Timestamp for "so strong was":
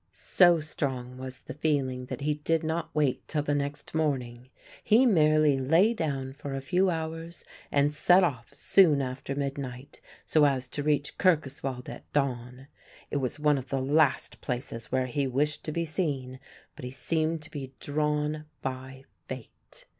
0.13-1.41